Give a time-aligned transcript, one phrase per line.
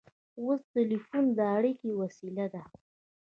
[0.41, 2.63] اوس ټیلیفون د اړیکې وسیله ده.